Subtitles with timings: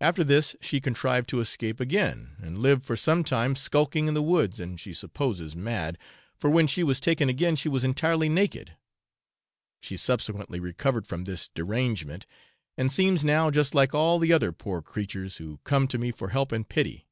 [0.00, 4.20] After this she contrived to escape again, and lived for some time skulking in the
[4.24, 5.98] woods, and she supposes mad,
[6.34, 8.76] for when she was taken again she was entirely naked.
[9.80, 12.26] She subsequently recovered from this derangement,
[12.76, 16.30] and seems now just like all the other poor creatures who come to me for
[16.30, 17.06] help and pity.